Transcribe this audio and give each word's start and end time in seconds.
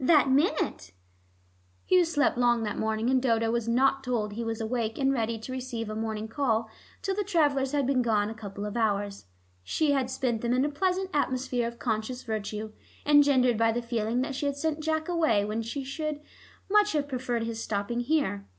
"That 0.03 0.31
minute." 0.31 0.93
Hugh 1.85 2.05
slept 2.05 2.35
long 2.35 2.63
that 2.63 2.79
morning, 2.79 3.11
and 3.11 3.21
Dodo 3.21 3.51
was 3.51 3.67
not 3.67 4.03
told 4.03 4.33
he 4.33 4.43
was 4.43 4.59
awake 4.59 4.97
and 4.97 5.13
ready 5.13 5.37
to 5.37 5.51
receive 5.51 5.91
a 5.91 5.95
morning 5.95 6.27
call 6.27 6.71
till 7.03 7.13
the 7.13 7.23
travelers 7.23 7.71
had 7.71 7.85
been 7.85 8.01
gone 8.01 8.27
a 8.27 8.33
couple 8.33 8.65
of 8.65 8.75
hours. 8.75 9.27
She 9.63 9.91
had 9.91 10.09
spent 10.09 10.41
them 10.41 10.53
in 10.53 10.65
a 10.65 10.69
pleasant 10.69 11.11
atmosphere 11.13 11.67
of 11.67 11.77
conscious 11.77 12.23
virtue, 12.23 12.71
engendered 13.05 13.59
by 13.59 13.71
the 13.71 13.83
feeling 13.83 14.21
that 14.21 14.33
she 14.33 14.47
had 14.47 14.57
sent 14.57 14.79
Jack 14.79 15.07
away 15.07 15.45
when 15.45 15.61
she 15.61 15.81
would 16.01 16.21
much 16.67 16.93
have 16.93 17.07
preferred 17.07 17.43
his 17.43 17.61
stopping 17.61 17.99
here. 17.99 18.47